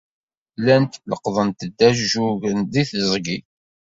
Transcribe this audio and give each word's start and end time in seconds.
Llant 0.59 0.99
leqqḍent-d 1.09 1.79
ajuj 1.87 2.15
deg 2.75 2.87
teẓgi. 2.89 3.37